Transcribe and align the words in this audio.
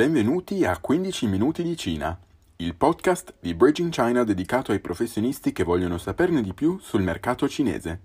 Benvenuti 0.00 0.64
a 0.64 0.78
15 0.78 1.26
minuti 1.26 1.62
di 1.62 1.76
Cina, 1.76 2.18
il 2.56 2.74
podcast 2.74 3.34
di 3.38 3.52
Bridging 3.52 3.92
China 3.92 4.24
dedicato 4.24 4.72
ai 4.72 4.80
professionisti 4.80 5.52
che 5.52 5.62
vogliono 5.62 5.98
saperne 5.98 6.40
di 6.40 6.54
più 6.54 6.78
sul 6.80 7.02
mercato 7.02 7.46
cinese. 7.46 8.00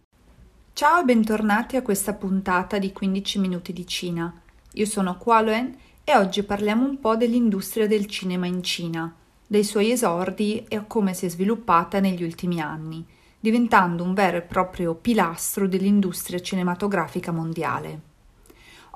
Ciao 0.74 1.00
e 1.00 1.06
bentornati 1.06 1.78
a 1.78 1.82
questa 1.82 2.12
puntata 2.12 2.80
di 2.80 2.92
15 2.92 3.40
minuti 3.40 3.72
di 3.72 3.88
Cina. 3.88 4.42
Io 4.74 4.86
sono 4.86 5.16
Kualuen 5.16 5.74
e 6.04 6.18
oggi 6.18 6.44
parliamo 6.44 6.84
un 6.84 7.00
po' 7.00 7.16
dell'industria 7.16 7.88
del 7.88 8.08
cinema 8.08 8.46
in 8.46 8.62
Cina, 8.62 9.16
dei 9.48 9.64
suoi 9.64 9.92
esordi 9.92 10.66
e 10.68 10.86
come 10.88 11.14
si 11.14 11.28
è 11.28 11.30
sviluppata 11.30 12.02
negli 12.02 12.24
ultimi 12.24 12.60
anni, 12.60 13.06
diventando 13.40 14.04
un 14.04 14.14
vero 14.14 14.36
e 14.36 14.42
proprio 14.42 14.96
pilastro 14.96 15.66
dell'industria 15.66 16.42
cinematografica 16.42 17.32
mondiale. 17.32 18.02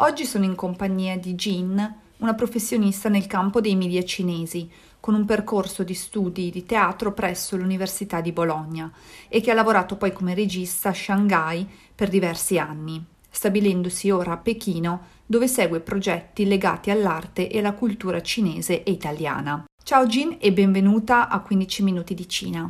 Oggi 0.02 0.26
sono 0.26 0.44
in 0.44 0.56
compagnia 0.56 1.18
di 1.18 1.36
Jin, 1.36 2.08
una 2.20 2.34
professionista 2.34 3.10
nel 3.10 3.28
campo 3.28 3.62
dei 3.62 3.76
media 3.76 4.04
cinesi, 4.04 4.70
con 5.00 5.14
un 5.14 5.26
percorso 5.26 5.84
di 5.84 5.94
studi 5.94 6.50
di 6.50 6.66
teatro 6.66 7.14
presso 7.14 7.56
l'Università 7.56 8.22
di 8.22 8.32
Bologna 8.32 8.92
e 9.28 9.42
che 9.42 9.52
ha 9.52 9.54
lavorato 9.54 9.96
poi 9.96 10.12
come 10.12 10.34
regista 10.34 10.90
a 10.90 10.94
Shanghai 10.94 11.68
per 11.96 12.10
diversi 12.10 12.58
anni, 12.58 13.04
stabilendosi 13.30 14.10
ora 14.10 14.34
a 14.34 14.38
Pechino, 14.38 15.18
dove 15.26 15.48
segue 15.48 15.80
progetti 15.80 16.46
legati 16.46 16.92
all'arte 16.92 17.50
e 17.50 17.60
alla 17.60 17.74
cultura 17.74 18.22
cinese 18.22 18.84
e 18.84 18.92
italiana. 18.92 19.66
Ciao 19.82 20.06
Jin 20.06 20.38
e 20.40 20.52
benvenuta 20.52 21.30
a 21.30 21.40
15 21.40 21.84
minuti 21.84 22.14
di 22.14 22.28
Cina. 22.28 22.70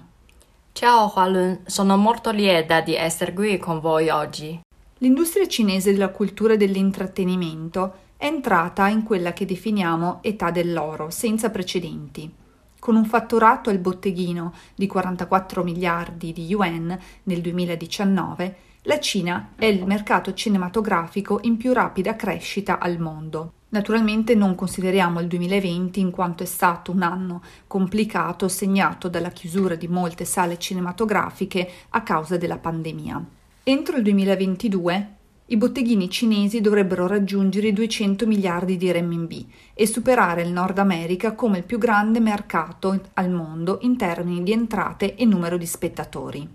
Ciao 0.71 1.11
Hualun, 1.13 1.61
sono 1.65 1.97
molto 1.97 2.29
lieta 2.29 2.81
di 2.81 2.95
essere 2.95 3.33
qui 3.33 3.57
con 3.57 3.79
voi 3.79 4.09
oggi. 4.09 4.59
L'industria 4.99 5.47
cinese 5.47 5.91
della 5.91 6.09
cultura 6.09 6.53
e 6.53 6.57
dell'intrattenimento 6.57 8.07
è 8.19 8.25
entrata 8.25 8.89
in 8.89 9.03
quella 9.03 9.31
che 9.31 9.45
definiamo 9.45 10.19
età 10.23 10.51
dell'oro, 10.51 11.09
senza 11.09 11.49
precedenti. 11.49 12.29
Con 12.77 12.97
un 12.97 13.05
fatturato 13.05 13.69
al 13.69 13.77
botteghino 13.77 14.53
di 14.75 14.87
44 14.87 15.63
miliardi 15.63 16.33
di 16.33 16.43
yuan 16.43 16.99
nel 17.23 17.39
2019, 17.39 18.55
la 18.81 18.99
Cina 18.99 19.51
è 19.55 19.63
il 19.67 19.85
mercato 19.85 20.33
cinematografico 20.33 21.39
in 21.43 21.55
più 21.55 21.71
rapida 21.71 22.17
crescita 22.17 22.77
al 22.79 22.99
mondo. 22.99 23.53
Naturalmente 23.69 24.35
non 24.35 24.53
consideriamo 24.53 25.21
il 25.21 25.27
2020 25.27 26.01
in 26.01 26.11
quanto 26.11 26.43
è 26.43 26.45
stato 26.45 26.91
un 26.91 27.03
anno 27.03 27.41
complicato 27.67 28.49
segnato 28.49 29.07
dalla 29.07 29.29
chiusura 29.29 29.75
di 29.75 29.87
molte 29.87 30.25
sale 30.25 30.59
cinematografiche 30.59 31.71
a 31.91 32.03
causa 32.03 32.35
della 32.35 32.57
pandemia. 32.57 33.23
Entro 33.63 33.95
il 33.95 34.03
2022 34.03 35.13
i 35.51 35.57
botteghini 35.57 36.11
cinesi 36.11 36.61
dovrebbero 36.61 37.07
raggiungere 37.07 37.69
i 37.69 37.73
200 37.73 38.27
miliardi 38.27 38.77
di 38.77 38.91
renminbi 38.91 39.51
e 39.73 39.87
superare 39.87 40.43
il 40.43 40.51
Nord 40.51 40.77
America 40.77 41.33
come 41.33 41.57
il 41.57 41.63
più 41.63 41.79
grande 41.79 42.19
mercato 42.19 42.99
al 43.15 43.31
mondo 43.31 43.79
in 43.81 43.97
termini 43.97 44.43
di 44.43 44.51
entrate 44.51 45.15
e 45.15 45.25
numero 45.25 45.57
di 45.57 45.65
spettatori. 45.65 46.47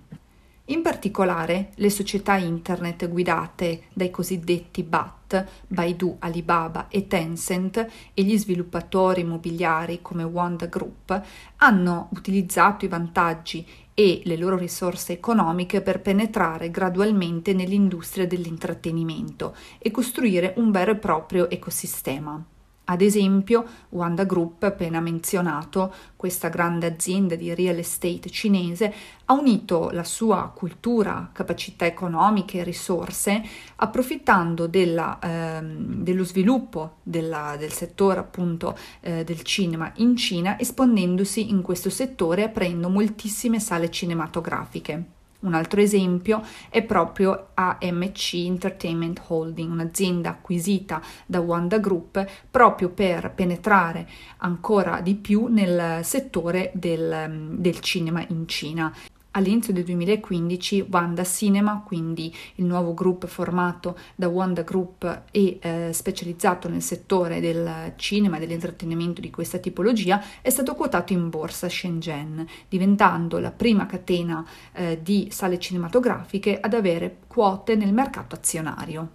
In 0.69 0.81
particolare, 0.81 1.73
le 1.75 1.91
società 1.91 2.37
internet 2.37 3.09
guidate 3.09 3.83
dai 3.93 4.11
cosiddetti 4.11 4.83
BAT, 4.85 5.45
Baidu, 5.67 6.17
Alibaba 6.21 6.87
e 6.89 7.07
Tencent 7.09 7.87
e 8.15 8.23
gli 8.23 8.39
sviluppatori 8.39 9.23
immobiliari 9.23 9.99
come 10.01 10.23
Wanda 10.23 10.67
Group 10.67 11.21
hanno 11.57 12.09
utilizzato 12.13 12.85
i 12.85 12.89
vantaggi 12.89 13.67
e 13.95 14.23
le 14.25 14.37
loro 14.37 14.57
risorse 14.57 15.13
economiche 15.13 15.81
per 15.81 16.01
penetrare 16.01 16.71
gradualmente 16.71 17.55
nell'industria 17.55 18.27
dell'intrattenimento 18.27 19.57
e 19.79 19.91
costruire 19.91 20.55
un 20.57 20.71
vero 20.73 20.91
e 20.91 20.97
proprio 20.97 21.49
ecosistema. 21.49 22.45
Ad 22.87 23.01
esempio, 23.01 23.65
Wanda 23.91 24.25
Group, 24.25 24.63
appena 24.63 25.01
menzionato, 25.01 25.95
questa 26.17 26.49
grande 26.49 26.87
azienda 26.87 27.35
di 27.35 27.55
real 27.55 27.79
estate 27.79 28.29
cinese, 28.29 28.93
ha 29.25 29.33
unito 29.33 29.89
la 29.91 30.05
sua 30.05 30.53
cultura, 30.55 31.31
capacità 31.33 31.87
economiche 31.87 32.59
e 32.59 32.65
risorse, 32.65 33.43
approfittando 33.77 34.67
della, 34.67 35.19
ehm, 35.19 36.03
dello 36.03 36.25
sviluppo 36.25 36.97
della, 37.03 37.57
del 37.59 37.73
settore 37.73 38.21
appunto 38.21 38.77
eh, 39.01 39.25
del 39.25 39.43
cinema 39.43 39.91
in 39.97 40.15
Cina, 40.17 40.59
esponendosi 40.59 41.49
in 41.49 41.63
questo 41.63 41.89
settore 41.89 42.43
e 42.43 42.45
aprendo 42.47 42.91
moltissime 42.91 43.61
sale 43.61 43.91
cinematografiche. 43.91 45.14
Un 45.45 45.53
altro 45.53 45.81
esempio 45.81 46.43
è 46.71 46.83
proprio 46.83 47.49
AMC 47.53 48.33
Entertainment 48.35 49.21
Holding, 49.27 49.71
un'azienda 49.71 50.31
acquisita 50.31 51.03
da 51.27 51.41
Wanda 51.41 51.79
Group 51.79 52.25
proprio 52.51 52.89
per 52.89 53.31
penetrare 53.35 54.09
ancora 54.39 55.03
di 55.03 55.15
più 55.15 55.47
nel 55.47 56.03
settore 56.03 56.71
del, 56.75 57.57
del 57.59 57.81
cinema 57.81 58.25
in 58.29 58.49
Cina. 58.49 58.93
All'inizio 59.37 59.73
del 59.73 59.83
2015 59.83 60.87
Wanda 60.93 61.25
Cinema, 61.25 61.83
quindi 61.85 62.33
il 62.57 62.65
nuovo 62.67 62.95
gruppo 62.95 63.27
formato 63.27 63.99
da 64.15 64.29
Wanda 64.29 64.63
Group 64.63 65.23
e 65.33 65.59
eh, 65.61 65.91
specializzato 65.93 66.69
nel 66.69 66.83
settore 66.83 67.41
del 67.41 67.95
cinema 67.97 68.37
e 68.37 68.41
dell'intrattenimento 68.41 69.21
di 69.21 69.31
questa 69.31 69.59
tipologia, 69.59 70.23
è 70.41 70.51
stato 70.51 70.77
quotato 70.77 71.13
in 71.13 71.31
borsa 71.31 71.69
Shenzhen, 71.69 72.47
diventando 72.69 73.41
la 73.41 73.51
prima 73.51 73.87
catena 73.87 74.47
eh, 74.73 75.01
di 75.03 75.27
sale 75.33 75.59
cinematografiche 75.59 76.61
ad 76.61 76.73
avere 76.73 77.17
quote 77.27 77.75
nel 77.75 77.93
mercato 77.93 78.37
azionario. 78.37 79.09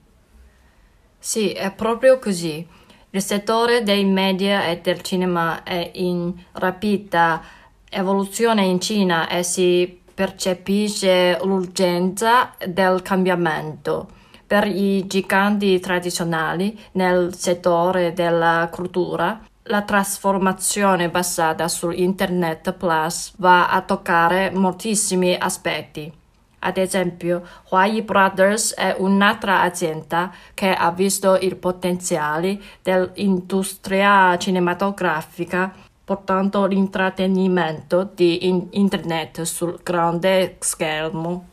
Sì, 1.18 1.52
è 1.54 1.72
proprio 1.72 2.20
così. 2.20 2.68
Il 3.12 3.22
settore 3.22 3.84
dei 3.84 4.04
media 4.04 4.66
e 4.66 4.82
del 4.82 5.02
cinema 5.02 5.64
è 5.64 5.92
in 5.96 6.34
rapida 6.52 7.42
evoluzione 7.90 8.66
in 8.66 8.80
Cina 8.80 9.28
e 9.28 9.44
si 9.44 9.99
percepisce 10.20 11.40
l'urgenza 11.44 12.52
del 12.68 13.02
cambiamento. 13.02 14.10
Per 14.46 14.68
i 14.68 15.08
giganti 15.08 15.80
tradizionali 15.80 16.78
nel 16.94 17.34
settore 17.36 18.12
della 18.12 18.68
cultura, 18.70 19.40
la 19.64 19.82
trasformazione 19.84 21.08
basata 21.08 21.70
su 21.70 21.92
Internet 21.92 22.74
Plus 22.74 23.32
va 23.38 23.70
a 23.70 23.80
toccare 23.80 24.52
moltissimi 24.52 25.38
aspetti. 25.40 26.12
Ad 26.60 26.76
esempio, 26.76 27.42
Huai 27.70 28.02
Brothers 28.02 28.74
è 28.74 28.94
un'altra 28.98 29.62
azienda 29.62 30.34
che 30.54 30.74
ha 30.74 30.92
visto 30.92 31.38
il 31.38 31.56
potenziale 31.56 32.60
dell'industria 32.82 34.38
cinematografica 34.38 35.88
portando 36.10 36.66
l'intrattenimento 36.66 38.10
di 38.16 38.48
internet 38.48 39.44
sul 39.44 39.80
grande 39.84 40.56
schermo. 40.58 41.50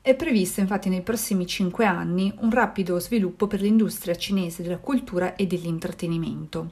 È 0.00 0.14
previsto 0.14 0.60
infatti 0.60 0.88
nei 0.88 1.02
prossimi 1.02 1.46
cinque 1.46 1.84
anni 1.84 2.32
un 2.38 2.50
rapido 2.50 2.98
sviluppo 2.98 3.46
per 3.46 3.60
l'industria 3.60 4.14
cinese 4.14 4.62
della 4.62 4.78
cultura 4.78 5.36
e 5.36 5.46
dell'intrattenimento. 5.46 6.70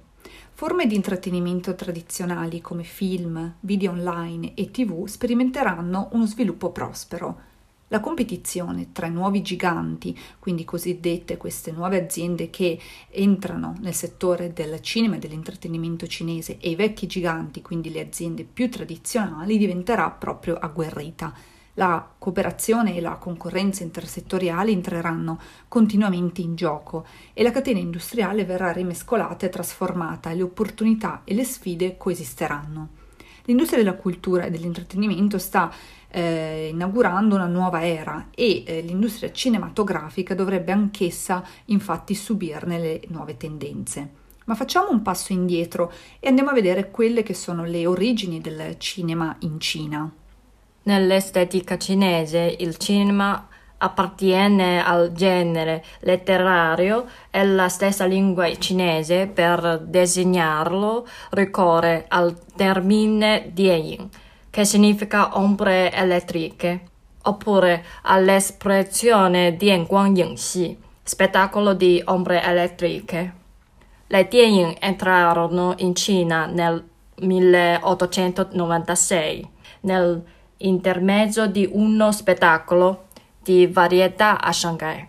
Forme 0.55 0.87
di 0.87 0.95
intrattenimento 0.95 1.75
tradizionali 1.75 2.63
come 2.63 2.85
film, 2.85 3.57
video 3.61 3.91
online 3.91 4.55
e 4.55 4.71
tv 4.71 5.05
sperimenteranno 5.05 6.09
uno 6.13 6.25
sviluppo 6.25 6.71
prospero, 6.71 7.39
la 7.95 8.01
competizione 8.01 8.91
tra 8.91 9.07
i 9.07 9.13
nuovi 9.13 9.41
giganti, 9.41 10.19
quindi 10.41 10.65
cosiddette 10.65 11.37
queste 11.37 11.71
nuove 11.71 12.03
aziende 12.03 12.51
che 12.51 12.77
entrano 13.09 13.77
nel 13.79 13.95
settore 13.95 14.53
del 14.53 14.81
cinema 14.81 15.15
e 15.15 15.19
dell'intrattenimento 15.21 16.09
cinese 16.09 16.59
e 16.59 16.71
i 16.71 16.75
vecchi 16.75 17.07
giganti, 17.07 17.63
quindi 17.63 17.93
le 17.93 18.01
aziende 18.01 18.43
più 18.43 18.69
tradizionali, 18.69 19.59
diventerà 19.59 20.11
proprio 20.11 20.57
agguerrita. 20.57 21.33
La 21.75 22.05
cooperazione 22.19 22.97
e 22.97 23.01
la 23.01 23.15
concorrenza 23.15 23.85
intersettoriale 23.85 24.73
entreranno 24.73 25.39
continuamente 25.69 26.41
in 26.41 26.57
gioco 26.57 27.07
e 27.33 27.45
la 27.45 27.53
catena 27.53 27.79
industriale 27.79 28.45
verrà 28.45 28.73
rimescolata 28.73 29.47
e 29.47 29.51
trasformata 29.51 30.31
e 30.31 30.35
le 30.35 30.43
opportunità 30.43 31.21
e 31.23 31.33
le 31.33 31.45
sfide 31.45 31.97
coesisteranno. 31.97 33.04
L'industria 33.47 33.79
della 33.79 33.95
cultura 33.97 34.45
e 34.45 34.51
dell'intrattenimento 34.51 35.39
sta 35.39 35.71
eh, 36.09 36.69
inaugurando 36.73 37.35
una 37.35 37.47
nuova 37.47 37.85
era 37.85 38.29
e 38.35 38.63
eh, 38.65 38.81
l'industria 38.81 39.33
cinematografica 39.33 40.35
dovrebbe 40.35 40.73
anch'essa 40.73 41.45
infatti 41.67 42.15
subirne 42.15 42.79
le 42.79 43.03
nuove 43.09 43.37
tendenze. 43.37 44.23
Ma 44.47 44.55
facciamo 44.55 44.91
un 44.91 45.03
passo 45.03 45.33
indietro 45.33 45.93
e 46.21 46.29
andiamo 46.29 46.51
a 46.51 46.55
vedere 46.55 46.91
quelle 46.91 47.23
che 47.23 47.35
sono 47.35 47.65
le 47.65 47.87
origini 47.87 48.41
del 48.41 48.77
cinema 48.79 49.37
in 49.41 49.59
Cina. 49.59 50.11
Nell'estetica 50.85 51.79
cinese 51.79 52.57
il 52.59 52.77
cinema 52.77 53.49
appartiene 53.85 54.85
al 54.85 55.13
genere 55.13 55.85
letterario 56.01 57.07
e 57.31 57.45
la 57.45 57.69
stessa 57.69 58.05
lingua 58.05 58.51
cinese 58.57 59.27
per 59.27 59.81
designarlo 59.85 61.07
ricorre 61.31 62.07
al 62.09 62.37
termine 62.57 63.51
dian 63.53 64.11
che 64.55 64.65
significa 64.65 65.37
ombre 65.37 65.93
elettriche, 65.93 66.83
oppure 67.23 67.85
all'espressione 68.03 69.57
Dian 69.57 69.85
Guang 69.85 70.17
Ying 70.17 70.37
Xi, 70.37 70.79
spettacolo 71.03 71.75
di 71.75 72.01
ombre 72.05 72.41
elettriche. 72.41 73.33
Le 74.07 74.29
Dieying 74.29 74.77
entrarono 74.79 75.75
in 75.79 75.97
Cina 75.97 76.47
nel 76.47 76.89
1896, 77.17 79.49
nell'intermezzo 79.81 81.49
di 81.49 81.69
uno 81.73 82.13
spettacolo 82.13 83.07
di 83.45 83.67
varietà 83.67 84.41
a 84.41 84.53
Shanghai. 84.53 85.07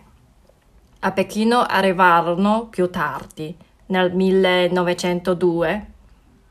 A 1.00 1.10
Pechino 1.10 1.62
arrivarono 1.62 2.66
più 2.66 2.90
tardi, 2.90 3.56
nel 3.86 4.14
1902. 4.14 5.86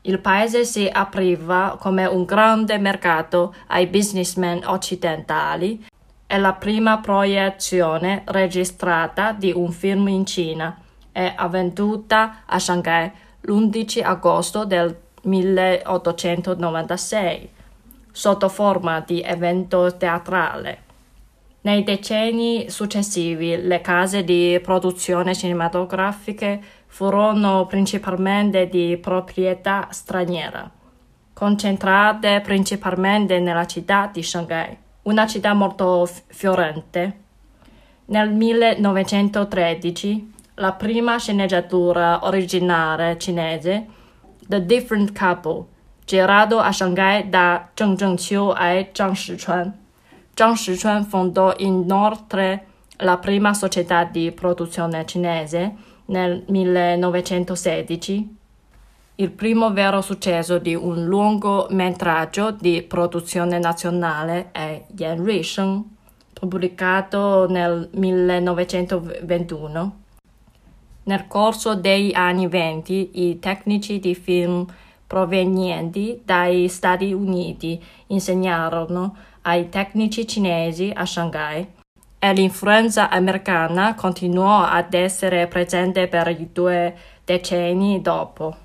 Il 0.02 0.18
paese 0.18 0.64
si 0.64 0.88
apriva 0.90 1.78
come 1.80 2.04
un 2.04 2.24
grande 2.24 2.76
mercato 2.78 3.54
ai 3.68 3.86
businessmen 3.86 4.62
occidentali 4.66 5.84
è 6.26 6.38
la 6.38 6.54
prima 6.54 6.98
proiezione 6.98 8.22
registrata 8.26 9.32
di 9.32 9.52
un 9.54 9.70
film 9.70 10.08
in 10.08 10.26
Cina 10.26 10.76
è 11.12 11.32
avvenuta 11.34 12.42
a 12.44 12.58
Shanghai 12.58 13.10
l'11 13.42 14.04
agosto 14.04 14.64
del 14.64 14.94
1896 15.22 17.50
sotto 18.10 18.48
forma 18.48 18.98
di 19.00 19.20
evento 19.20 19.96
teatrale. 19.96 20.85
Nei 21.66 21.82
decenni 21.82 22.70
successivi 22.70 23.60
le 23.60 23.80
case 23.80 24.22
di 24.22 24.56
produzione 24.62 25.34
cinematografiche 25.34 26.62
furono 26.86 27.66
principalmente 27.66 28.68
di 28.68 28.96
proprietà 28.96 29.88
straniera, 29.90 30.70
concentrate 31.32 32.40
principalmente 32.40 33.40
nella 33.40 33.66
città 33.66 34.08
di 34.12 34.22
Shanghai 34.22 34.78
una 35.02 35.26
città 35.26 35.54
molto 35.54 36.08
fiorente. 36.28 37.18
Nel 38.04 38.30
1913 38.30 40.34
la 40.54 40.70
prima 40.70 41.18
sceneggiatura 41.18 42.24
originale 42.26 43.18
cinese, 43.18 43.86
The 44.46 44.64
Different 44.64 45.18
Couple, 45.18 45.64
girato 46.04 46.60
a 46.60 46.70
Shanghai 46.70 47.28
da 47.28 47.70
Zheng 47.74 47.98
Zhengqiu 47.98 48.54
e 48.56 48.90
Zhang 48.92 49.14
Shichuan. 49.14 49.85
Zhang 50.36 50.54
Shichuan 50.54 51.06
fondò 51.06 51.54
inoltre 51.56 52.66
la 52.98 53.16
prima 53.16 53.54
società 53.54 54.04
di 54.04 54.30
produzione 54.32 55.06
cinese 55.06 55.74
nel 56.06 56.44
1916 56.46 58.36
il 59.18 59.30
primo 59.30 59.72
vero 59.72 60.02
successo 60.02 60.58
di 60.58 60.74
un 60.74 61.06
lungometraggio 61.06 62.50
di 62.50 62.82
produzione 62.82 63.58
nazionale 63.58 64.50
è 64.52 64.84
Yan 64.94 65.16
Ruisheng, 65.16 65.82
pubblicato 66.34 67.48
nel 67.48 67.88
1921. 67.94 69.96
Nel 71.04 71.26
corso 71.26 71.74
degli 71.74 72.14
anni 72.14 72.46
venti 72.46 73.26
i 73.26 73.38
tecnici 73.38 74.00
di 74.00 74.14
film 74.14 74.66
provenienti 75.06 76.20
dagli 76.22 76.68
Stati 76.68 77.14
Uniti 77.14 77.82
insegnarono 78.08 79.16
ai 79.46 79.68
tecnici 79.68 80.26
cinesi 80.26 80.90
a 80.92 81.06
Shanghai 81.06 81.66
e 82.18 82.32
l'influenza 82.32 83.10
americana 83.10 83.94
continuò 83.94 84.62
ad 84.62 84.92
essere 84.92 85.46
presente 85.46 86.08
per 86.08 86.28
i 86.28 86.48
due 86.52 86.96
decenni 87.24 88.02
dopo. 88.02 88.56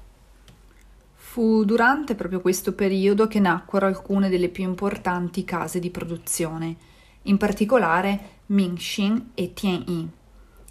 Fu 1.13 1.63
durante 1.65 2.15
proprio 2.15 2.41
questo 2.41 2.73
periodo 2.73 3.27
che 3.27 3.39
nacquero 3.39 3.85
alcune 3.85 4.27
delle 4.27 4.49
più 4.49 4.63
importanti 4.63 5.45
case 5.45 5.79
di 5.79 5.91
produzione, 5.91 6.75
in 7.23 7.37
particolare 7.37 8.39
Mingxin 8.47 9.31
e 9.35 9.53
Tianyi. 9.53 10.09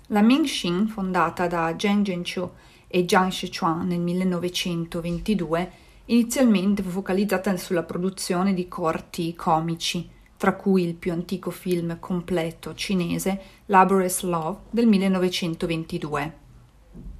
La 0.09 0.23
Mingxin, 0.23 0.89
fondata 0.89 1.47
da 1.47 1.73
Zheng 1.79 2.05
Zhenqiu 2.05 2.51
e 2.89 3.05
Zhang 3.07 3.31
Shichuan 3.31 3.87
nel 3.87 4.01
1922, 4.01 5.71
inizialmente 6.11 6.83
fu 6.83 6.91
focalizzata 6.91 7.57
sulla 7.57 7.85
produzione 7.85 8.53
di 8.53 8.69
corti 8.69 9.35
comici, 9.35 10.09
tra 10.37 10.55
cui 10.55 10.85
il 10.85 10.95
più 10.95 11.13
antico 11.13 11.51
film 11.51 11.99
completo 12.01 12.75
cinese 12.75 13.41
Laborious 13.67 14.23
Love 14.23 14.59
del 14.71 14.87
1922. 14.87 16.39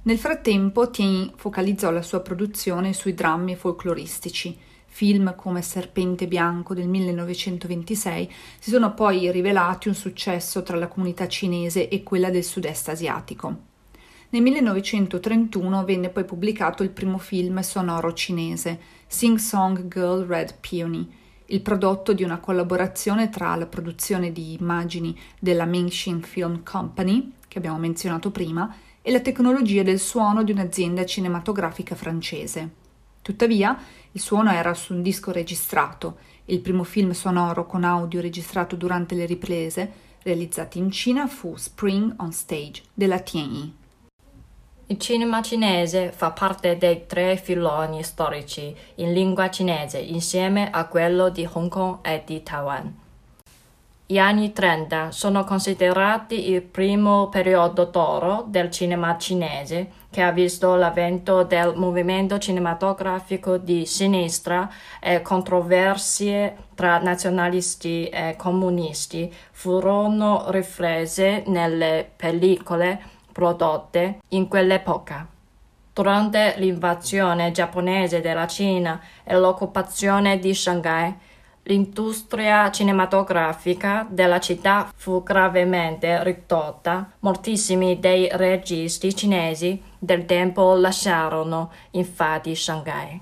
Nel 0.03 0.17
frattempo 0.17 0.89
Tien 0.89 1.31
focalizzò 1.35 1.91
la 1.91 2.01
sua 2.01 2.19
produzione 2.21 2.93
sui 2.93 3.13
drammi 3.13 3.55
folcloristici. 3.55 4.57
Film 4.87 5.35
come 5.35 5.61
Serpente 5.61 6.27
Bianco 6.27 6.73
del 6.73 6.87
1926 6.89 8.29
si 8.59 8.69
sono 8.71 8.93
poi 8.93 9.31
rivelati 9.31 9.87
un 9.87 9.95
successo 9.95 10.63
tra 10.63 10.75
la 10.75 10.87
comunità 10.87 11.29
cinese 11.29 11.87
e 11.87 12.03
quella 12.03 12.29
del 12.29 12.43
sud-est 12.43 12.89
asiatico. 12.89 13.69
Nel 14.33 14.43
1931 14.43 15.83
venne 15.83 16.07
poi 16.07 16.23
pubblicato 16.23 16.83
il 16.83 16.89
primo 16.89 17.17
film 17.17 17.59
sonoro 17.59 18.13
cinese, 18.13 18.79
Sing 19.05 19.37
Song 19.37 19.89
Girl 19.89 20.25
Red 20.25 20.55
Peony, 20.61 21.05
il 21.47 21.59
prodotto 21.59 22.13
di 22.13 22.23
una 22.23 22.39
collaborazione 22.39 23.29
tra 23.29 23.53
la 23.57 23.65
produzione 23.65 24.31
di 24.31 24.53
immagini 24.57 25.19
della 25.37 25.65
Mingxin 25.65 26.21
Film 26.21 26.63
Company, 26.63 27.33
che 27.45 27.57
abbiamo 27.57 27.77
menzionato 27.77 28.31
prima, 28.31 28.73
e 29.01 29.11
la 29.11 29.19
tecnologia 29.19 29.83
del 29.83 29.99
suono 29.99 30.43
di 30.43 30.53
un'azienda 30.53 31.03
cinematografica 31.03 31.95
francese. 31.95 32.69
Tuttavia, 33.21 33.77
il 34.13 34.21
suono 34.21 34.51
era 34.51 34.73
su 34.73 34.93
un 34.93 35.01
disco 35.01 35.33
registrato, 35.33 36.19
il 36.45 36.61
primo 36.61 36.85
film 36.85 37.11
sonoro 37.11 37.65
con 37.65 37.83
audio 37.83 38.21
registrato 38.21 38.77
durante 38.77 39.13
le 39.13 39.25
riprese, 39.25 39.91
realizzati 40.23 40.77
in 40.77 40.89
Cina, 40.89 41.27
fu 41.27 41.57
Spring 41.57 42.13
on 42.19 42.31
Stage 42.31 42.83
della 42.93 43.19
Tianyi. 43.19 43.79
Il 44.91 44.99
cinema 44.99 45.41
cinese 45.41 46.11
fa 46.11 46.31
parte 46.31 46.77
dei 46.77 47.07
tre 47.07 47.37
filoni 47.37 48.03
storici 48.03 48.75
in 48.95 49.13
lingua 49.13 49.49
cinese 49.49 49.99
insieme 49.99 50.69
a 50.69 50.85
quello 50.87 51.29
di 51.29 51.47
Hong 51.49 51.69
Kong 51.69 51.99
e 52.01 52.23
di 52.25 52.43
Taiwan. 52.43 52.93
Gli 54.05 54.17
anni 54.17 54.51
30 54.51 55.11
sono 55.11 55.45
considerati 55.45 56.49
il 56.49 56.61
primo 56.61 57.29
periodo 57.29 57.85
d'oro 57.85 58.43
del 58.45 58.69
cinema 58.69 59.17
cinese, 59.17 59.91
che 60.11 60.21
ha 60.21 60.31
visto 60.31 60.75
l'avvento 60.75 61.43
del 61.43 61.73
movimento 61.77 62.37
cinematografico 62.37 63.55
di 63.55 63.85
sinistra 63.85 64.69
e 64.99 65.21
controversie 65.21 66.57
tra 66.75 66.97
nazionalisti 66.97 68.09
e 68.09 68.35
comunisti 68.37 69.33
furono 69.51 70.47
riflesse 70.49 71.43
nelle 71.47 72.11
pellicole 72.13 73.10
prodotte 73.31 74.19
in 74.29 74.47
quell'epoca. 74.47 75.27
Durante 75.93 76.55
l'invasione 76.57 77.51
giapponese 77.51 78.21
della 78.21 78.47
Cina 78.47 79.01
e 79.23 79.37
l'occupazione 79.37 80.39
di 80.39 80.53
Shanghai, 80.53 81.15
L'industria 81.65 82.71
cinematografica 82.71 84.07
della 84.09 84.39
città 84.39 84.91
fu 84.95 85.21
gravemente 85.21 86.23
ridotta. 86.23 87.11
Moltissimi 87.19 87.99
dei 87.99 88.27
registi 88.31 89.15
cinesi 89.15 89.79
del 89.99 90.25
tempo 90.25 90.73
lasciarono 90.73 91.71
infatti 91.91 92.55
Shanghai. 92.55 93.21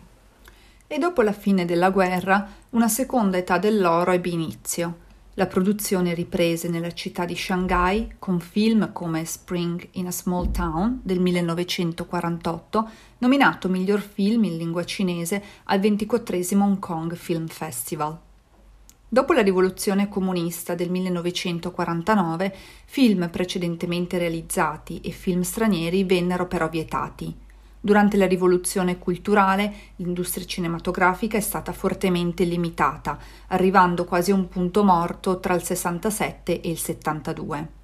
E 0.88 0.98
dopo 0.98 1.22
la 1.22 1.34
fine 1.34 1.66
della 1.66 1.90
guerra, 1.90 2.48
una 2.72 2.88
seconda 2.88 3.38
età 3.38 3.58
dell'oro 3.58 4.12
ebbe 4.12 4.30
inizio. 4.30 5.08
La 5.36 5.48
produzione 5.48 6.14
riprese 6.14 6.68
nella 6.68 6.92
città 6.92 7.24
di 7.24 7.36
Shanghai 7.36 8.16
con 8.20 8.40
film 8.40 8.92
come 8.92 9.24
Spring 9.24 9.88
in 9.92 10.08
a 10.08 10.12
Small 10.12 10.52
Town 10.52 11.00
del 11.04 11.20
1948, 11.20 12.90
nominato 13.20 13.70
miglior 13.70 14.02
film 14.02 14.44
in 14.46 14.58
lingua 14.58 14.84
cinese 14.84 15.42
al 15.66 15.80
24 15.80 16.38
Hong 16.60 16.80
Kong 16.80 17.16
Film 17.16 17.48
Festival. 17.48 18.20
Dopo 19.08 19.34
la 19.34 19.42
rivoluzione 19.42 20.10
comunista 20.10 20.76
del 20.76 20.90
1949, 20.90 22.56
film 22.86 23.30
precedentemente 23.30 24.18
realizzati 24.18 25.00
e 25.02 25.12
film 25.12 25.42
stranieri 25.42 26.04
vennero 26.04 26.48
però 26.48 26.70
vietati. 26.70 27.48
Durante 27.82 28.18
la 28.18 28.28
rivoluzione 28.28 28.98
culturale 28.98 29.74
l'industria 29.98 30.46
cinematografica 30.46 31.38
è 31.38 31.42
stata 31.42 31.72
fortemente 31.72 32.44
limitata, 32.44 33.18
arrivando 33.48 34.04
quasi 34.04 34.32
a 34.32 34.36
un 34.36 34.50
punto 34.50 34.84
morto 34.84 35.40
tra 35.40 35.54
il 35.54 35.64
67 35.64 36.60
e 36.60 36.70
il 36.70 36.78
72. 36.78 37.78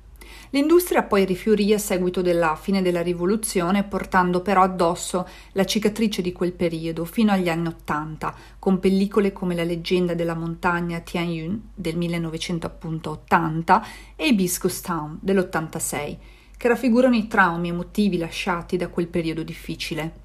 L'industria 0.49 1.03
poi 1.03 1.25
rifiorì 1.25 1.73
a 1.73 1.77
seguito 1.77 2.21
della 2.21 2.55
fine 2.55 2.81
della 2.81 3.01
rivoluzione, 3.01 3.83
portando 3.83 4.41
però 4.41 4.63
addosso 4.63 5.27
la 5.53 5.65
cicatrice 5.65 6.21
di 6.21 6.31
quel 6.31 6.53
periodo 6.53 7.05
fino 7.05 7.31
agli 7.31 7.49
anni 7.49 7.67
Ottanta, 7.67 8.33
con 8.59 8.79
pellicole 8.79 9.31
come 9.31 9.55
La 9.55 9.63
leggenda 9.63 10.13
della 10.13 10.35
montagna 10.35 10.99
Tianyun 10.99 11.69
del 11.73 11.97
1980 11.97 13.85
e 14.15 14.27
Hibiscus 14.27 14.81
Town 14.81 15.17
dell'86, 15.21 16.17
che 16.57 16.67
raffigurano 16.67 17.15
i 17.15 17.27
traumi 17.27 17.69
emotivi 17.69 18.17
lasciati 18.17 18.77
da 18.77 18.87
quel 18.87 19.07
periodo 19.07 19.43
difficile. 19.43 20.23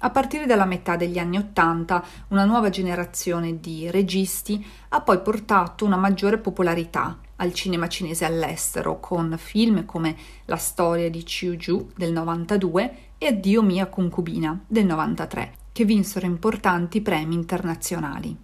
A 0.00 0.10
partire 0.10 0.44
dalla 0.44 0.66
metà 0.66 0.96
degli 0.96 1.18
anni 1.18 1.38
Ottanta, 1.38 2.04
una 2.28 2.44
nuova 2.44 2.68
generazione 2.68 3.58
di 3.58 3.90
registi 3.90 4.64
ha 4.90 5.00
poi 5.00 5.20
portato 5.20 5.84
una 5.84 5.96
maggiore 5.96 6.38
popolarità 6.38 7.18
al 7.36 7.52
cinema 7.54 7.88
cinese 7.88 8.24
all'estero 8.24 9.00
con 9.00 9.34
film 9.38 9.84
come 9.86 10.16
La 10.44 10.56
storia 10.56 11.08
di 11.10 11.22
Chiu 11.22 11.56
Ju 11.56 11.90
del 11.96 12.12
92 12.12 12.96
e 13.18 13.26
Addio 13.26 13.62
mia 13.62 13.86
concubina 13.86 14.62
del 14.66 14.84
93, 14.84 15.54
che 15.72 15.84
vinsero 15.84 16.26
importanti 16.26 17.00
premi 17.00 17.34
internazionali. 17.34 18.43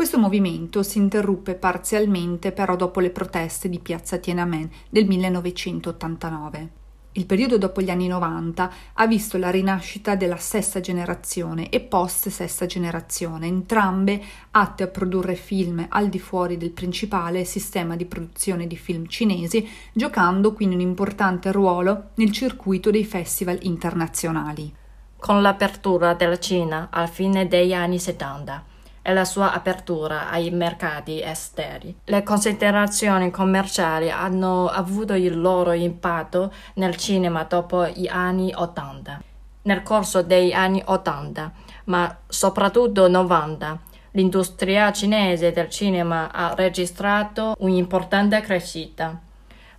Questo 0.00 0.18
movimento 0.18 0.82
si 0.82 0.96
interruppe 0.96 1.56
parzialmente 1.56 2.52
però 2.52 2.74
dopo 2.74 3.00
le 3.00 3.10
proteste 3.10 3.68
di 3.68 3.80
piazza 3.80 4.16
Tiananmen 4.16 4.70
del 4.88 5.04
1989. 5.04 6.70
Il 7.12 7.26
periodo 7.26 7.58
dopo 7.58 7.82
gli 7.82 7.90
anni 7.90 8.06
90 8.06 8.72
ha 8.94 9.06
visto 9.06 9.36
la 9.36 9.50
rinascita 9.50 10.14
della 10.14 10.38
sesta 10.38 10.80
generazione 10.80 11.68
e 11.68 11.80
post-sesta 11.80 12.64
generazione, 12.64 13.46
entrambe 13.46 14.22
atte 14.52 14.84
a 14.84 14.88
produrre 14.88 15.34
film 15.34 15.84
al 15.86 16.08
di 16.08 16.18
fuori 16.18 16.56
del 16.56 16.70
principale 16.70 17.44
sistema 17.44 17.94
di 17.94 18.06
produzione 18.06 18.66
di 18.66 18.78
film 18.78 19.06
cinesi, 19.06 19.68
giocando 19.92 20.54
quindi 20.54 20.76
un 20.76 20.80
importante 20.80 21.52
ruolo 21.52 22.12
nel 22.14 22.32
circuito 22.32 22.90
dei 22.90 23.04
festival 23.04 23.58
internazionali. 23.64 24.72
Con 25.18 25.42
l'apertura 25.42 26.14
della 26.14 26.38
Cina 26.38 26.88
alla 26.90 27.06
fine 27.06 27.46
degli 27.46 27.74
anni 27.74 27.98
70, 27.98 28.68
e 29.02 29.12
la 29.12 29.24
sua 29.24 29.52
apertura 29.52 30.30
ai 30.30 30.50
mercati 30.50 31.22
esteri. 31.22 31.94
Le 32.04 32.22
considerazioni 32.22 33.30
commerciali 33.30 34.10
hanno 34.10 34.68
avuto 34.68 35.14
il 35.14 35.40
loro 35.40 35.72
impatto 35.72 36.52
nel 36.74 36.96
cinema 36.96 37.44
dopo 37.44 37.86
gli 37.86 38.06
anni 38.06 38.52
Ottanta. 38.54 39.22
Nel 39.62 39.82
corso 39.82 40.22
degli 40.22 40.52
anni 40.52 40.82
Ottanta, 40.84 41.52
ma 41.84 42.16
soprattutto 42.26 43.08
90, 43.08 43.78
l'industria 44.12 44.92
cinese 44.92 45.52
del 45.52 45.68
cinema 45.68 46.30
ha 46.32 46.54
registrato 46.54 47.54
un'importante 47.58 48.40
crescita. 48.40 49.20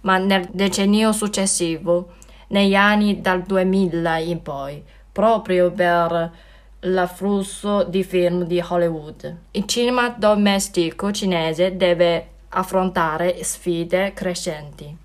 Ma 0.02 0.18
nel 0.18 0.50
decennio 0.52 1.12
successivo, 1.12 2.14
negli 2.48 2.76
anni 2.76 3.22
dal 3.22 3.44
2000 3.44 4.18
in 4.18 4.42
poi, 4.42 4.84
proprio 5.12 5.72
per 5.72 6.32
l'afflusso 6.82 7.84
di 7.84 8.04
film 8.04 8.44
di 8.46 8.64
Hollywood. 8.66 9.36
Il 9.52 9.66
cinema 9.66 10.10
domestico 10.10 11.12
cinese 11.12 11.76
deve 11.78 12.28
affrontare 12.50 13.44
sfide 13.44 14.14
crescenti. 14.14 14.98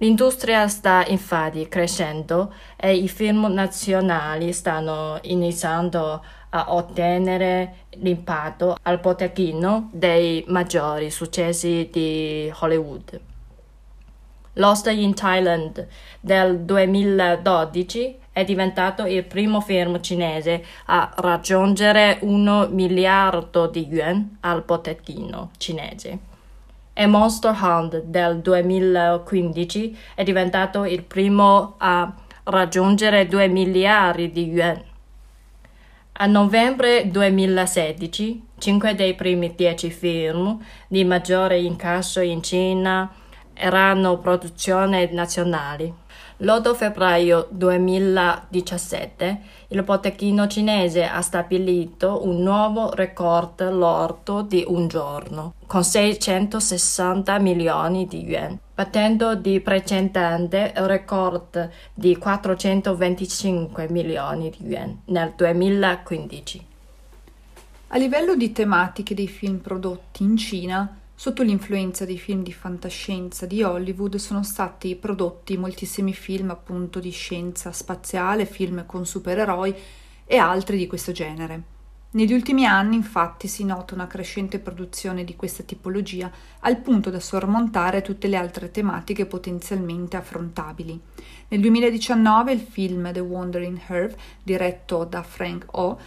L'industria 0.00 0.68
sta 0.68 1.04
infatti 1.06 1.66
crescendo 1.68 2.52
e 2.76 2.94
i 2.94 3.08
film 3.08 3.46
nazionali 3.52 4.52
stanno 4.52 5.18
iniziando 5.22 6.24
a 6.50 6.72
ottenere 6.72 7.74
l'impatto 7.96 8.76
al 8.82 9.00
botteghino 9.00 9.90
dei 9.92 10.44
maggiori 10.46 11.10
successi 11.10 11.88
di 11.92 12.50
Hollywood. 12.60 13.20
Lost 14.54 14.86
in 14.86 15.14
Thailand 15.14 15.86
del 16.20 16.60
2012 16.60 18.18
è 18.38 18.44
diventato 18.44 19.04
il 19.04 19.24
primo 19.24 19.60
film 19.60 20.00
cinese 20.00 20.64
a 20.86 21.12
raggiungere 21.16 22.18
un 22.20 22.68
miliardo 22.70 23.66
di 23.66 23.88
yuan 23.88 24.36
al 24.42 24.62
botteghino 24.62 25.50
cinese. 25.56 26.18
E 26.92 27.06
Monster 27.06 27.56
Hunt 27.60 28.00
del 28.02 28.38
2015 28.38 29.98
è 30.14 30.22
diventato 30.22 30.84
il 30.84 31.02
primo 31.02 31.74
a 31.78 32.14
raggiungere 32.44 33.26
2 33.26 33.48
miliardi 33.48 34.30
di 34.30 34.50
yuan. 34.50 34.84
A 36.12 36.26
novembre 36.26 37.10
2016, 37.10 38.42
5 38.56 38.94
dei 38.94 39.14
primi 39.16 39.52
10 39.52 39.90
film 39.90 40.64
di 40.86 41.04
maggiore 41.04 41.58
incasso 41.58 42.20
in 42.20 42.40
Cina 42.40 43.10
erano 43.58 44.18
produzioni 44.18 45.08
nazionali. 45.12 45.92
L'8 46.40 46.74
febbraio 46.74 47.48
2017 47.50 49.40
il 49.68 49.82
botteghino 49.82 50.46
cinese 50.46 51.04
ha 51.04 51.20
stabilito 51.20 52.24
un 52.24 52.42
nuovo 52.42 52.94
record 52.94 53.68
lordo 53.72 54.42
di 54.42 54.64
un 54.66 54.86
giorno, 54.86 55.54
con 55.66 55.82
660 55.82 57.38
milioni 57.40 58.06
di 58.06 58.24
yuan, 58.24 58.56
battendo 58.72 59.34
di 59.34 59.58
precedente 59.58 60.72
il 60.76 60.82
record 60.82 61.70
di 61.92 62.16
425 62.16 63.88
milioni 63.90 64.54
di 64.56 64.68
yuan 64.68 65.00
nel 65.06 65.32
2015. 65.34 66.66
A 67.88 67.96
livello 67.96 68.36
di 68.36 68.52
tematiche 68.52 69.14
dei 69.14 69.26
film 69.26 69.56
prodotti 69.58 70.22
in 70.22 70.36
Cina, 70.36 70.98
Sotto 71.20 71.42
l'influenza 71.42 72.04
dei 72.04 72.16
film 72.16 72.44
di 72.44 72.52
fantascienza 72.52 73.44
di 73.44 73.64
Hollywood 73.64 74.14
sono 74.18 74.44
stati 74.44 74.94
prodotti 74.94 75.56
moltissimi 75.56 76.12
film 76.12 76.50
appunto 76.50 77.00
di 77.00 77.10
scienza 77.10 77.72
spaziale, 77.72 78.46
film 78.46 78.86
con 78.86 79.04
supereroi 79.04 79.74
e 80.24 80.36
altri 80.36 80.78
di 80.78 80.86
questo 80.86 81.10
genere. 81.10 81.62
Negli 82.10 82.32
ultimi 82.32 82.66
anni 82.66 82.94
infatti 82.94 83.48
si 83.48 83.64
nota 83.64 83.94
una 83.94 84.06
crescente 84.06 84.60
produzione 84.60 85.24
di 85.24 85.34
questa 85.34 85.64
tipologia 85.64 86.30
al 86.60 86.76
punto 86.78 87.10
da 87.10 87.18
sormontare 87.18 88.00
tutte 88.00 88.28
le 88.28 88.36
altre 88.36 88.70
tematiche 88.70 89.26
potenzialmente 89.26 90.16
affrontabili. 90.16 91.00
Nel 91.48 91.60
2019 91.60 92.52
il 92.52 92.60
film 92.60 93.10
The 93.12 93.18
Wandering 93.18 93.80
Earth, 93.88 94.16
diretto 94.40 95.02
da 95.02 95.24
Frank 95.24 95.66
O, 95.72 95.98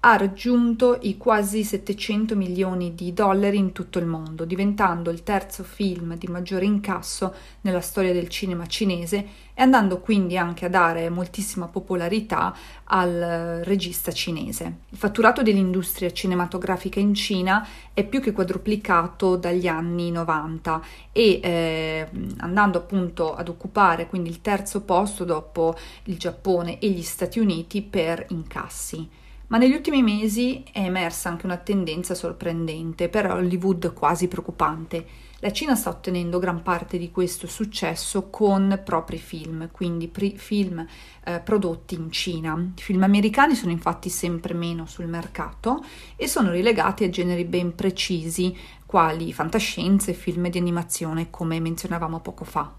ha 0.00 0.16
raggiunto 0.16 0.98
i 1.02 1.16
quasi 1.16 1.64
700 1.64 2.36
milioni 2.36 2.94
di 2.94 3.12
dollari 3.12 3.58
in 3.58 3.72
tutto 3.72 3.98
il 3.98 4.06
mondo, 4.06 4.44
diventando 4.44 5.10
il 5.10 5.24
terzo 5.24 5.64
film 5.64 6.16
di 6.16 6.28
maggiore 6.28 6.66
incasso 6.66 7.34
nella 7.62 7.80
storia 7.80 8.12
del 8.12 8.28
cinema 8.28 8.66
cinese 8.66 9.46
e 9.54 9.62
andando 9.62 9.98
quindi 9.98 10.38
anche 10.38 10.66
a 10.66 10.68
dare 10.68 11.10
moltissima 11.10 11.66
popolarità 11.66 12.54
al 12.84 13.62
regista 13.64 14.12
cinese. 14.12 14.76
Il 14.90 14.98
fatturato 14.98 15.42
dell'industria 15.42 16.12
cinematografica 16.12 17.00
in 17.00 17.14
Cina 17.14 17.66
è 17.92 18.04
più 18.04 18.20
che 18.20 18.30
quadruplicato 18.30 19.34
dagli 19.34 19.66
anni 19.66 20.12
90 20.12 20.80
e 21.10 21.40
eh, 21.42 22.08
andando 22.36 22.78
appunto 22.78 23.34
ad 23.34 23.48
occupare 23.48 24.06
quindi 24.06 24.28
il 24.28 24.40
terzo 24.42 24.82
posto 24.82 25.24
dopo 25.24 25.76
il 26.04 26.16
Giappone 26.16 26.78
e 26.78 26.88
gli 26.90 27.02
Stati 27.02 27.40
Uniti 27.40 27.82
per 27.82 28.26
incassi. 28.28 29.17
Ma 29.48 29.56
negli 29.56 29.72
ultimi 29.72 30.02
mesi 30.02 30.62
è 30.70 30.80
emersa 30.80 31.30
anche 31.30 31.46
una 31.46 31.56
tendenza 31.56 32.14
sorprendente, 32.14 33.08
per 33.08 33.30
Hollywood 33.30 33.94
quasi 33.94 34.28
preoccupante. 34.28 35.06
La 35.38 35.50
Cina 35.52 35.74
sta 35.74 35.88
ottenendo 35.88 36.38
gran 36.38 36.62
parte 36.62 36.98
di 36.98 37.10
questo 37.10 37.46
successo 37.46 38.28
con 38.28 38.82
propri 38.84 39.16
film, 39.16 39.70
quindi 39.72 40.08
pri- 40.08 40.36
film 40.36 40.86
eh, 41.24 41.40
prodotti 41.40 41.94
in 41.94 42.10
Cina. 42.10 42.52
I 42.76 42.82
film 42.82 43.04
americani 43.04 43.54
sono 43.54 43.72
infatti 43.72 44.10
sempre 44.10 44.52
meno 44.52 44.84
sul 44.84 45.06
mercato 45.06 45.82
e 46.16 46.28
sono 46.28 46.50
relegati 46.50 47.04
a 47.04 47.08
generi 47.08 47.44
ben 47.46 47.74
precisi, 47.74 48.54
quali 48.84 49.32
fantascienze 49.32 50.10
e 50.10 50.14
film 50.14 50.50
di 50.50 50.58
animazione, 50.58 51.30
come 51.30 51.58
menzionavamo 51.58 52.20
poco 52.20 52.44
fa. 52.44 52.70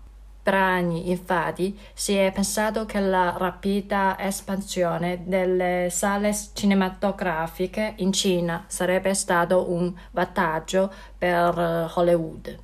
Per 0.41 0.53
anni, 0.53 1.09
infatti, 1.09 1.77
si 1.93 2.15
è 2.15 2.31
pensato 2.31 2.85
che 2.85 2.99
la 2.99 3.35
rapida 3.37 4.17
espansione 4.17 5.21
delle 5.25 5.89
sale 5.91 6.35
cinematografiche 6.53 7.93
in 7.97 8.13
Cina 8.13 8.63
sarebbe 8.67 9.13
stato 9.13 9.71
un 9.71 9.93
vantaggio 10.11 10.91
per 11.17 11.59
eh, 11.59 11.91
Hollywood. 11.93 12.57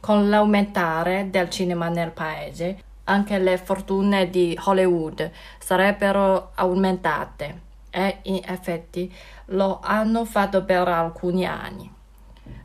Con 0.00 0.28
l'aumentare 0.28 1.30
del 1.30 1.48
cinema 1.48 1.88
nel 1.88 2.10
paese, 2.10 2.82
anche 3.04 3.38
le 3.38 3.56
fortune 3.58 4.28
di 4.30 4.58
Hollywood 4.62 5.30
sarebbero 5.58 6.52
aumentate 6.54 7.60
e 7.90 8.18
in 8.22 8.40
effetti 8.44 9.12
lo 9.46 9.80
hanno 9.82 10.24
fatto 10.24 10.64
per 10.64 10.88
alcuni 10.88 11.46
anni. 11.46 11.93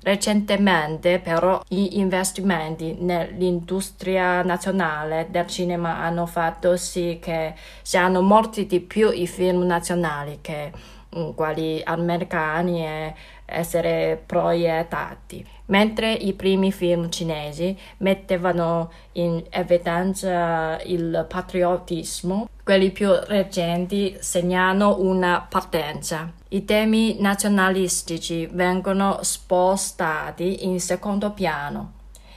Recentemente, 0.02 1.20
però, 1.20 1.62
gli 1.68 1.98
investimenti 1.98 2.96
nell'industria 3.00 4.42
nazionale 4.44 5.28
del 5.30 5.46
cinema 5.48 5.98
hanno 5.98 6.26
fatto 6.26 6.78
sì 6.78 7.20
che 7.22 7.54
siano 7.82 8.22
molti 8.22 8.66
di 8.66 8.80
più 8.80 9.12
i 9.12 9.28
film 9.28 9.64
nazionali 9.64 10.40
che 10.42 10.72
mm, 11.16 11.32
quelli 11.32 11.82
americani 11.84 12.86
e 12.86 13.14
essere 13.46 14.22
proiettati, 14.26 15.46
mentre 15.66 16.14
i 16.14 16.34
primi 16.34 16.72
film 16.72 17.10
cinesi 17.10 17.78
mettevano 17.98 18.92
in 19.14 19.44
evidenza 19.50 20.80
il 20.84 21.26
patriottismo, 21.28 22.48
quelli 22.64 22.92
più 22.92 23.10
recenti 23.12 24.16
segnano 24.20 25.00
una 25.00 25.46
partenza. 25.50 26.39
I 26.50 26.66
temi 26.66 27.18
nazionalistici 27.20 28.48
vengono 28.48 29.20
spostati 29.22 30.66
in 30.66 30.80
secondo 30.80 31.32
piano. 31.32 31.94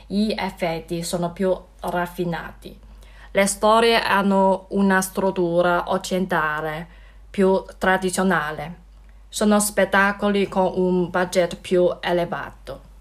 Gli 0.06 0.34
effetti 0.36 1.02
sono 1.02 1.32
più 1.32 1.56
raffinati. 1.80 2.78
Le 3.30 3.46
storie 3.46 4.00
hanno 4.00 4.66
una 4.70 5.00
struttura 5.00 5.90
occidentale 5.90 6.86
più 7.30 7.64
tradizionale 7.78 8.82
sono 9.32 9.58
spettacoli 9.60 10.46
con 10.46 10.72
un 10.74 11.08
budget 11.08 11.56
più 11.56 11.88
elevato. 12.00 12.91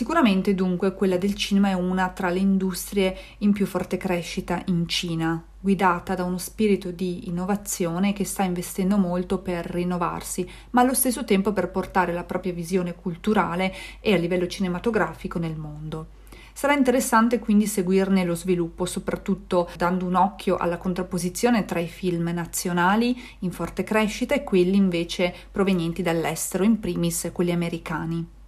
Sicuramente 0.00 0.54
dunque 0.54 0.94
quella 0.94 1.18
del 1.18 1.34
cinema 1.34 1.68
è 1.68 1.72
una 1.74 2.08
tra 2.08 2.30
le 2.30 2.38
industrie 2.38 3.14
in 3.40 3.52
più 3.52 3.66
forte 3.66 3.98
crescita 3.98 4.62
in 4.68 4.88
Cina, 4.88 5.44
guidata 5.60 6.14
da 6.14 6.24
uno 6.24 6.38
spirito 6.38 6.90
di 6.90 7.28
innovazione 7.28 8.14
che 8.14 8.24
sta 8.24 8.42
investendo 8.42 8.96
molto 8.96 9.40
per 9.40 9.66
rinnovarsi, 9.66 10.48
ma 10.70 10.80
allo 10.80 10.94
stesso 10.94 11.26
tempo 11.26 11.52
per 11.52 11.70
portare 11.70 12.14
la 12.14 12.24
propria 12.24 12.54
visione 12.54 12.94
culturale 12.94 13.74
e 14.00 14.14
a 14.14 14.16
livello 14.16 14.46
cinematografico 14.46 15.38
nel 15.38 15.56
mondo. 15.56 16.06
Sarà 16.54 16.72
interessante 16.72 17.38
quindi 17.38 17.66
seguirne 17.66 18.24
lo 18.24 18.34
sviluppo, 18.34 18.86
soprattutto 18.86 19.68
dando 19.76 20.06
un 20.06 20.14
occhio 20.14 20.56
alla 20.56 20.78
contrapposizione 20.78 21.66
tra 21.66 21.78
i 21.78 21.88
film 21.88 22.26
nazionali 22.32 23.14
in 23.40 23.50
forte 23.50 23.84
crescita 23.84 24.34
e 24.34 24.44
quelli 24.44 24.76
invece 24.76 25.34
provenienti 25.52 26.00
dall'estero, 26.00 26.64
in 26.64 26.80
primis 26.80 27.28
quelli 27.34 27.52
americani. 27.52 28.38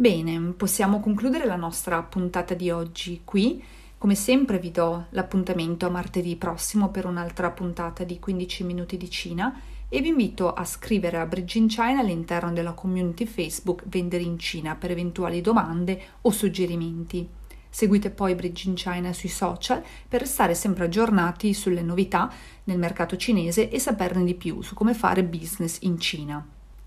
Bene, 0.00 0.54
possiamo 0.56 0.98
concludere 0.98 1.44
la 1.44 1.56
nostra 1.56 2.02
puntata 2.02 2.54
di 2.54 2.70
oggi 2.70 3.20
qui. 3.22 3.62
Come 3.98 4.14
sempre 4.14 4.58
vi 4.58 4.70
do 4.70 5.04
l'appuntamento 5.10 5.84
a 5.84 5.90
martedì 5.90 6.36
prossimo 6.36 6.88
per 6.88 7.04
un'altra 7.04 7.50
puntata 7.50 8.02
di 8.02 8.18
15 8.18 8.64
minuti 8.64 8.96
di 8.96 9.10
Cina 9.10 9.60
e 9.90 10.00
vi 10.00 10.08
invito 10.08 10.54
a 10.54 10.64
scrivere 10.64 11.18
a 11.18 11.26
Bridge 11.26 11.58
in 11.58 11.66
China 11.66 12.00
all'interno 12.00 12.50
della 12.50 12.72
community 12.72 13.26
Facebook 13.26 13.82
Vendere 13.88 14.22
in 14.22 14.38
Cina 14.38 14.74
per 14.74 14.90
eventuali 14.90 15.42
domande 15.42 16.00
o 16.22 16.30
suggerimenti. 16.30 17.28
Seguite 17.68 18.08
poi 18.08 18.34
Bridge 18.34 18.70
in 18.70 18.76
China 18.76 19.12
sui 19.12 19.28
social 19.28 19.82
per 20.08 20.20
restare 20.20 20.54
sempre 20.54 20.86
aggiornati 20.86 21.52
sulle 21.52 21.82
novità 21.82 22.32
nel 22.64 22.78
mercato 22.78 23.18
cinese 23.18 23.68
e 23.68 23.78
saperne 23.78 24.24
di 24.24 24.34
più 24.34 24.62
su 24.62 24.72
come 24.72 24.94
fare 24.94 25.22
business 25.24 25.76
in 25.82 26.00
Cina. 26.00 26.42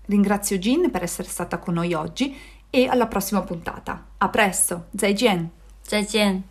Ringrazio 0.06 0.58
Jin 0.58 0.90
per 0.90 1.02
essere 1.02 1.28
stata 1.28 1.58
con 1.58 1.74
noi 1.74 1.94
oggi 1.94 2.36
e 2.74 2.88
alla 2.88 3.06
prossima 3.06 3.42
puntata. 3.42 4.06
A 4.18 4.28
presto, 4.28 4.86
Zai 4.96 5.14
Jian! 5.14 5.48
Zai 5.86 6.04
Jian! 6.04 6.42